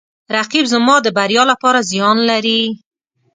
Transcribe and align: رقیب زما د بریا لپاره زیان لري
رقیب 0.35 0.65
زما 0.73 0.95
د 1.01 1.07
بریا 1.17 1.43
لپاره 1.51 1.79
زیان 1.91 2.17
لري 2.29 2.61